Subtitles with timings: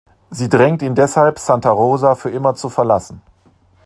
[0.31, 3.21] Sie drängt ihn deshalb, Santa Rosa für immer zu verlassen.